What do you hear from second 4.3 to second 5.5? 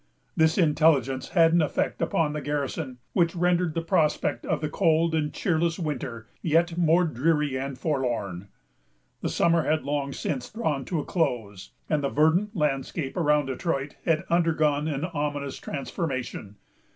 of the cold and